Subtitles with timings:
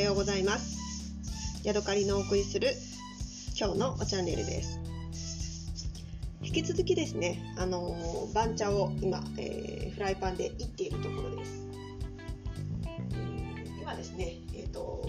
[0.00, 1.12] はようございます。
[1.62, 2.68] ヤドカリのお送りする
[3.54, 4.80] 今日のチャンネルです。
[6.42, 7.94] 引き続きですねあの
[8.34, 11.66] 番茶を今、えー、フライパンでいっているところです。
[13.78, 15.02] 今ですねえっ、ー、と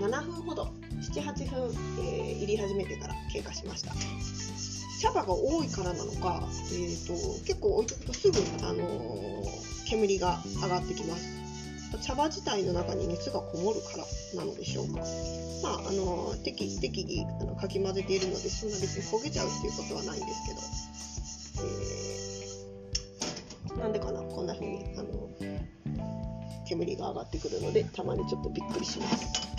[0.00, 3.92] 7分ほど78分、えー、入り始めてから経過しました。
[5.00, 9.44] 茶葉が多いからなのか、えーと、結構置いとくとすぐ、あのー、
[9.88, 11.41] 煙が上がってきます。
[11.98, 15.00] 茶葉自体の中に熱がこもるからなのでしょうか。
[15.62, 20.42] まあ、あの適適宜あのかき混ぜているのでそんな別に焦げちゃうっていうことはないんです
[23.68, 25.28] けど、えー、なんでかなこんな風にあの
[26.66, 29.52] 煙が上がってくるのでたまにちょっとびっくりします。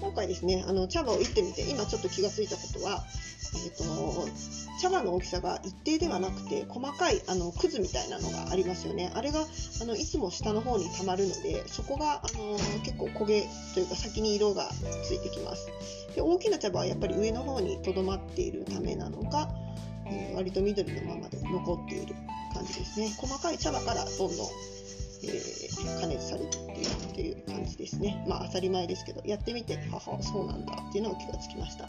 [0.00, 3.04] 今回ですねあの茶葉をいってみて今ちょっと気がついたことは、
[3.64, 4.28] えーと
[4.78, 9.10] 茶葉の大きさが一定ではなくて細かいあのくずみたいなのがありますよね。
[9.14, 14.68] あれがあのいつも下の方にたまるのでそこがあの結構焦げというか先に色が
[15.02, 15.66] ついてきます。
[16.14, 19.48] で大きな茶葉はやっぱり上の方にとどまっているためなのか、
[20.06, 22.14] えー、割と緑のままで残っている
[22.52, 23.10] 感じですね。
[23.16, 24.28] 細かい茶葉からどんどん、
[25.24, 28.22] えー、加熱されているという感じですね。
[28.28, 31.88] まあ当たり前ですけどやってみてははそうなんだっていうのを気がつきました。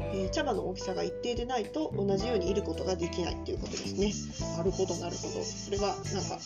[0.00, 4.56] えー、茶葉の大きさが一定でないと同じようにいることができないということですね。
[4.56, 5.42] なるほどなるほど。
[5.42, 6.38] それはなんか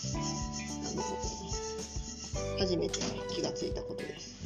[2.58, 4.36] 初めて気がついたことです。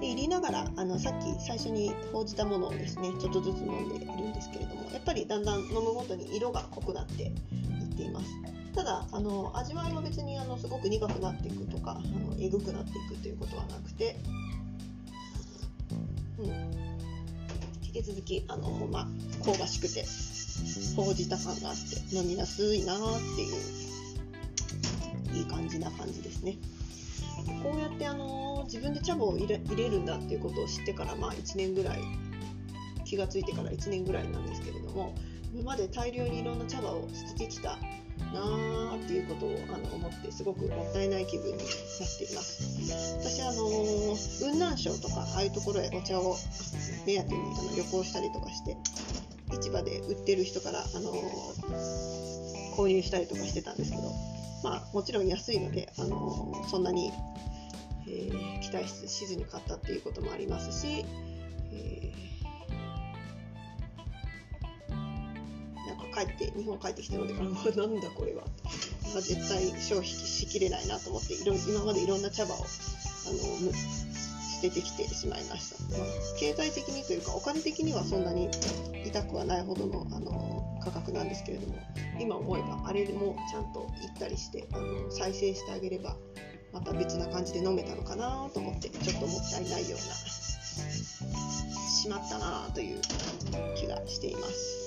[0.00, 7.32] で入りながらあのさっき最初に報じたものをですねちょっとずつ飲んでいるんですけれどもやっぱりだんだん飲むごとに色が濃くなっていっ
[7.96, 8.26] ています。
[8.74, 14.16] ただあの味わいは別にあのすごく苦くなっていくとかあのえぐくなっていくということはなくて、
[16.38, 16.85] うん、
[17.96, 19.08] 引き続きあのほん、ま、
[19.42, 20.04] 香ばしくて
[20.96, 23.50] ほうじた感があって飲みやすいなってい
[25.32, 26.56] ういい感じな感じですね。
[27.62, 32.00] こうやってあの自分で茶葉を入れ入れるんだっていうことを知ってからまあ1年ぐらい
[33.04, 35.14] 気がついてから1年ぐらいなんですけれども
[35.54, 37.78] 今まで大量にいろんな茶葉を捨ててきた
[38.32, 41.66] なーっていうことをあの思ってすごくもったいない気分になっ
[42.18, 46.36] ています私あの雲南省とかああいうところへお茶を
[47.06, 48.76] 目当てにあの旅行したりとかして
[49.60, 51.12] 市場で売ってる人からあの
[52.76, 54.02] 購入したりとかしてたんですけど
[54.64, 57.12] まあもちろん安いのであのそんなに、
[58.08, 61.06] えー、期待しずに買ったっていうこともありますし、
[61.72, 62.26] えー
[66.16, 67.46] 帰って日本帰ってきて飲んでから、
[67.86, 68.44] なんだこれは、
[69.20, 72.66] 絶対消費しきれないなと思っていろ今までいろんな茶葉をあの
[74.56, 76.06] 捨ててきてしまいました、まあ、
[76.38, 78.48] 経済的にというかお金的にはそんなに
[79.04, 81.76] 痛くはないほどのあの価格なんですけれども
[82.18, 86.16] 今思えばあれでもちゃんと行ったりしてあの再生してあげれば
[86.72, 89.98] また別な感じで飲めたのかなと思ってちょっともったいないような
[91.96, 93.00] しまったなという
[93.76, 94.86] 気がしています。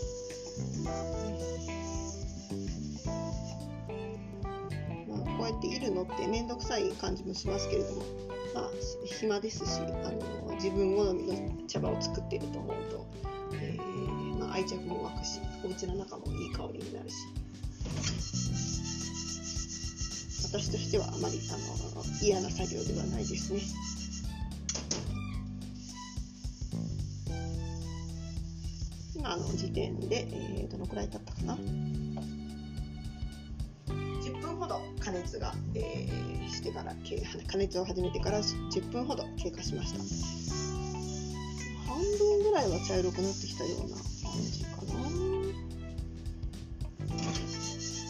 [5.08, 8.04] まあ、こうやっているのって面倒くさい感じもしますけれども、
[8.60, 8.70] まあ、
[9.06, 10.12] 暇ですしあ
[10.50, 13.06] の自分好みの茶葉を作っていると思うと、
[13.54, 17.16] えー、まあ、愛着も湧くしお家の中もいい香りになるし
[20.44, 21.54] 私としてはあまりあ
[21.98, 23.62] の嫌な作業ではないですね。
[29.16, 31.56] 今の時点で、えー、どのくらい経ったかな？
[35.00, 36.94] 加熱が、えー、してから
[37.48, 40.00] 加熱を始めてから10分ほど経過しました。
[41.88, 45.10] 半分ぐらいは茶色くなってきたような感じかな。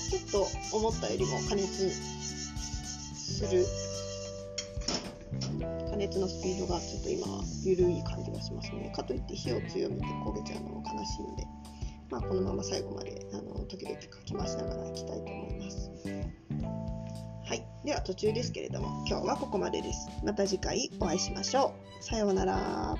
[0.10, 3.66] ちょっと思ったよりも加熱する
[5.90, 7.28] 加熱のスピードがちょっと今
[7.64, 8.92] 緩い感じがしますね。
[8.96, 11.48] かといって火を強めて焦げちゃうのも悲しいので、
[12.10, 16.49] まあ、このまま最後まであの時々かき回しながらいきたいと思います。
[17.50, 17.66] はい。
[17.84, 20.08] では途中ですけれども今日はここまでです。
[20.24, 22.04] また次回お会いしましょう。
[22.04, 22.96] さようなら。